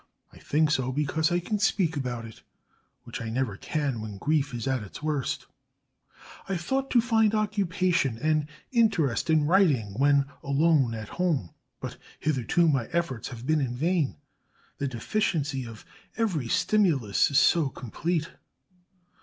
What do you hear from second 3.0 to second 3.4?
which I